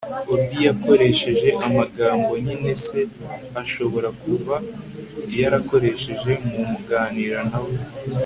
[0.33, 2.99] obi yakoresheje amagambo nyine se
[3.61, 4.55] ashobora kuba
[5.39, 7.75] yarakoresheje muganira na we